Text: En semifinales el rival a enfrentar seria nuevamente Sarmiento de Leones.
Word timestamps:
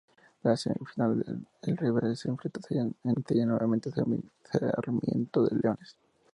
En 0.43 0.57
semifinales 0.57 1.27
el 1.61 1.77
rival 1.77 2.05
a 2.05 2.29
enfrentar 2.31 2.63
seria 3.27 3.45
nuevamente 3.45 3.91
Sarmiento 4.49 5.43
de 5.45 5.55
Leones. 5.59 5.95